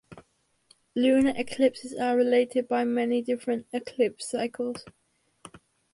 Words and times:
Lunar 0.95 1.35
eclipses 1.37 1.93
are 1.95 2.17
related 2.17 2.67
by 2.67 2.83
many 2.83 3.21
different 3.21 3.67
eclipse 3.71 4.31
cycles. 4.31 4.83